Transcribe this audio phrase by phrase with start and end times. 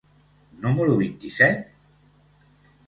[0.63, 1.63] número vint-i-set?